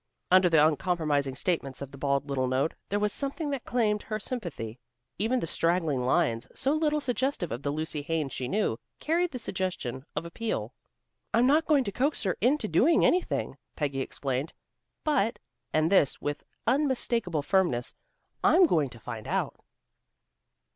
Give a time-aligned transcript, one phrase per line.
[0.31, 4.19] Under the uncompromising statements of the bald little note, there was something that claimed her
[4.19, 4.79] sympathy.
[5.19, 9.37] Even the straggling lines, so little suggestive of the Lucy Haines she knew, carried the
[9.37, 10.73] suggestion of appeal.
[11.35, 14.53] "I'm not going to coax her into doing anything," Peggy explained.
[15.03, 15.37] "But"
[15.71, 17.93] and this with unmistakable firmness
[18.43, 19.59] "I'm going to find out."